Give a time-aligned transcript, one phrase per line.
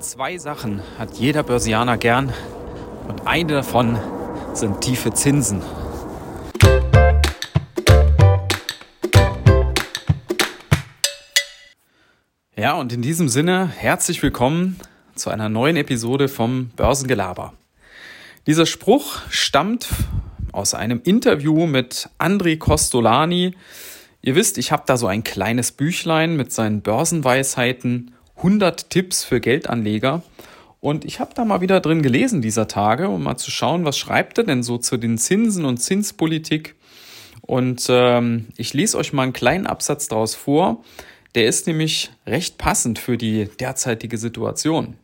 [0.00, 2.32] Zwei Sachen hat jeder Börsianer gern
[3.06, 3.98] und eine davon
[4.54, 5.60] sind tiefe Zinsen.
[12.56, 14.80] Ja, und in diesem Sinne herzlich willkommen
[15.16, 17.52] zu einer neuen Episode vom Börsengelaber.
[18.46, 19.88] Dieser Spruch stammt
[20.52, 23.54] aus einem Interview mit André Costolani.
[24.22, 29.40] Ihr wisst, ich habe da so ein kleines Büchlein mit seinen Börsenweisheiten 100 Tipps für
[29.40, 30.22] Geldanleger.
[30.80, 33.98] Und ich habe da mal wieder drin gelesen dieser Tage, um mal zu schauen, was
[33.98, 36.74] schreibt er denn so zu den Zinsen und Zinspolitik.
[37.42, 40.82] Und ähm, ich lese euch mal einen kleinen Absatz daraus vor.
[41.34, 44.96] Der ist nämlich recht passend für die derzeitige Situation.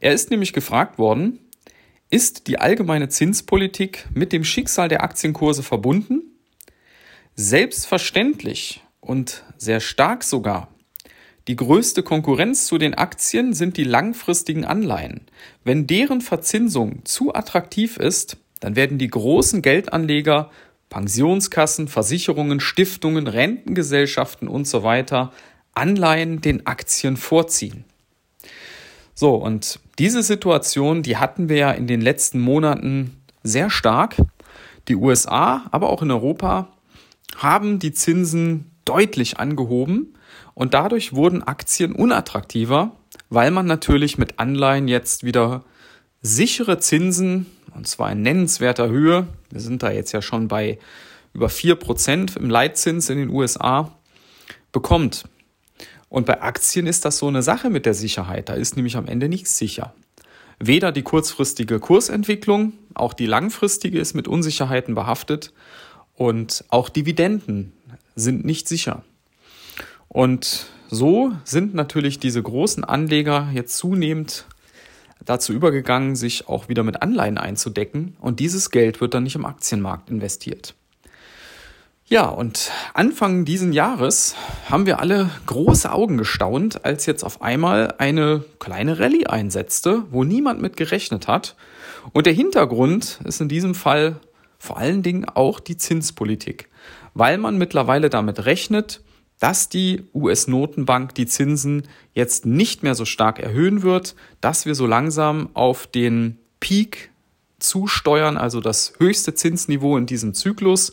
[0.00, 1.40] Er ist nämlich gefragt worden,
[2.10, 6.22] ist die allgemeine Zinspolitik mit dem Schicksal der Aktienkurse verbunden?
[7.34, 10.68] Selbstverständlich und sehr stark sogar.
[11.48, 15.22] Die größte Konkurrenz zu den Aktien sind die langfristigen Anleihen.
[15.64, 20.50] Wenn deren Verzinsung zu attraktiv ist, dann werden die großen Geldanleger,
[20.90, 24.82] Pensionskassen, Versicherungen, Stiftungen, Rentengesellschaften und so
[25.72, 27.84] Anleihen den Aktien vorziehen.
[29.14, 34.16] So, und diese Situation, die hatten wir ja in den letzten Monaten sehr stark.
[34.88, 36.68] Die USA, aber auch in Europa
[37.36, 40.14] haben die Zinsen deutlich angehoben
[40.54, 42.92] und dadurch wurden Aktien unattraktiver,
[43.28, 45.64] weil man natürlich mit Anleihen jetzt wieder
[46.22, 50.78] sichere Zinsen, und zwar in nennenswerter Höhe, wir sind da jetzt ja schon bei
[51.32, 53.92] über vier Prozent im Leitzins in den USA,
[54.72, 55.24] bekommt.
[56.08, 58.48] Und bei Aktien ist das so eine Sache mit der Sicherheit.
[58.48, 59.94] Da ist nämlich am Ende nichts sicher.
[60.58, 65.52] Weder die kurzfristige Kursentwicklung, auch die langfristige ist mit Unsicherheiten behaftet
[66.18, 67.72] und auch Dividenden
[68.16, 69.04] sind nicht sicher.
[70.08, 74.44] Und so sind natürlich diese großen Anleger jetzt zunehmend
[75.24, 78.16] dazu übergegangen, sich auch wieder mit Anleihen einzudecken.
[78.20, 80.74] Und dieses Geld wird dann nicht im Aktienmarkt investiert.
[82.06, 84.34] Ja, und Anfang diesen Jahres
[84.68, 90.24] haben wir alle große Augen gestaunt, als jetzt auf einmal eine kleine Rallye einsetzte, wo
[90.24, 91.54] niemand mit gerechnet hat.
[92.12, 94.18] Und der Hintergrund ist in diesem Fall
[94.58, 96.68] vor allen Dingen auch die Zinspolitik,
[97.14, 99.02] weil man mittlerweile damit rechnet,
[99.38, 104.86] dass die US-Notenbank die Zinsen jetzt nicht mehr so stark erhöhen wird, dass wir so
[104.86, 107.10] langsam auf den Peak
[107.60, 110.92] zusteuern, also das höchste Zinsniveau in diesem Zyklus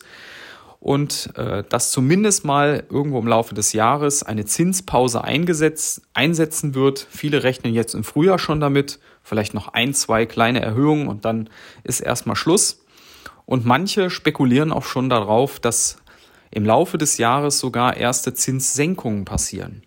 [0.79, 7.07] und äh, dass zumindest mal irgendwo im Laufe des Jahres eine Zinspause eingesetzt, einsetzen wird.
[7.09, 11.49] Viele rechnen jetzt im Frühjahr schon damit, vielleicht noch ein, zwei kleine Erhöhungen und dann
[11.83, 12.84] ist erstmal Schluss.
[13.45, 15.97] Und manche spekulieren auch schon darauf, dass
[16.51, 19.83] im Laufe des Jahres sogar erste Zinssenkungen passieren.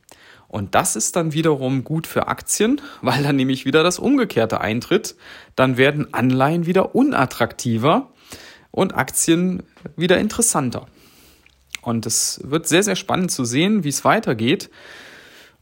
[0.48, 5.16] Und das ist dann wiederum gut für Aktien, weil dann nämlich wieder das Umgekehrte eintritt.
[5.56, 8.10] Dann werden Anleihen wieder unattraktiver
[8.70, 9.62] und Aktien
[9.96, 10.86] wieder interessanter.
[11.82, 14.70] Und es wird sehr, sehr spannend zu sehen, wie es weitergeht.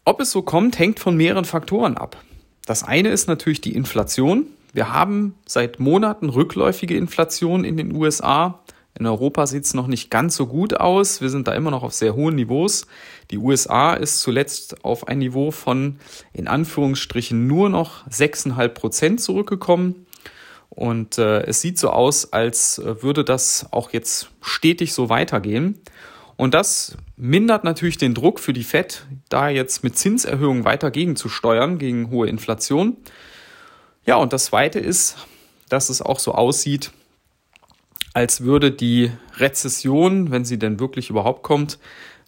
[0.05, 2.17] Ob es so kommt, hängt von mehreren Faktoren ab.
[2.65, 4.47] Das eine ist natürlich die Inflation.
[4.77, 8.63] Wir haben seit Monaten rückläufige Inflation in den USA.
[8.99, 11.23] In Europa sieht es noch nicht ganz so gut aus.
[11.23, 12.87] Wir sind da immer noch auf sehr hohen Niveaus.
[13.31, 15.97] Die USA ist zuletzt auf ein Niveau von
[16.35, 20.05] in Anführungsstrichen nur noch 6,5 Prozent zurückgekommen.
[20.69, 25.81] Und äh, es sieht so aus, als äh, würde das auch jetzt stetig so weitergehen.
[26.37, 31.79] Und das mindert natürlich den Druck für die Fed, da jetzt mit Zinserhöhungen weiter gegenzusteuern,
[31.79, 32.99] gegen hohe Inflation.
[34.07, 35.17] Ja, und das Zweite ist,
[35.69, 36.93] dass es auch so aussieht,
[38.15, 41.79] als würde die Rezession, wenn sie denn wirklich überhaupt kommt,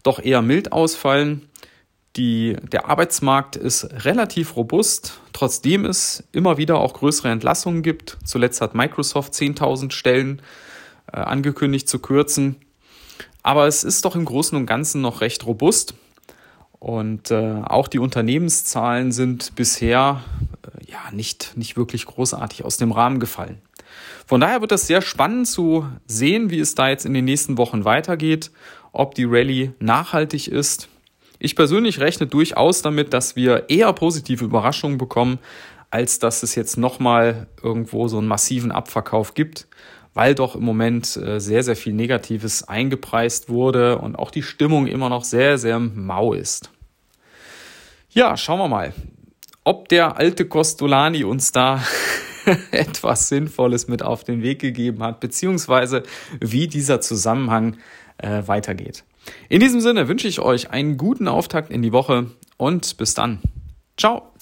[0.02, 1.48] doch eher mild ausfallen.
[2.16, 8.18] Die, der Arbeitsmarkt ist relativ robust, trotzdem es immer wieder auch größere Entlassungen gibt.
[8.24, 10.42] Zuletzt hat Microsoft 10.000 Stellen
[11.12, 12.56] äh, angekündigt zu kürzen.
[13.44, 15.94] Aber es ist doch im Großen und Ganzen noch recht robust.
[16.80, 20.22] Und äh, auch die Unternehmenszahlen sind bisher
[21.08, 23.60] ja nicht, nicht wirklich großartig aus dem Rahmen gefallen.
[24.26, 27.58] Von daher wird es sehr spannend zu sehen, wie es da jetzt in den nächsten
[27.58, 28.50] Wochen weitergeht,
[28.92, 30.88] ob die Rallye nachhaltig ist.
[31.38, 35.38] Ich persönlich rechne durchaus damit, dass wir eher positive Überraschungen bekommen,
[35.90, 39.68] als dass es jetzt nochmal irgendwo so einen massiven Abverkauf gibt,
[40.14, 44.86] weil doch im Moment äh, sehr, sehr viel Negatives eingepreist wurde und auch die Stimmung
[44.86, 46.70] immer noch sehr, sehr mau ist.
[48.10, 48.92] Ja, schauen wir mal,
[49.68, 51.82] ob der alte Costolani uns da
[52.70, 56.04] etwas Sinnvolles mit auf den Weg gegeben hat, beziehungsweise
[56.40, 57.76] wie dieser Zusammenhang
[58.16, 59.04] äh, weitergeht.
[59.50, 63.42] In diesem Sinne wünsche ich euch einen guten Auftakt in die Woche und bis dann.
[63.98, 64.32] Ciao.